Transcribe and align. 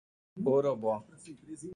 Orobó 0.53 1.05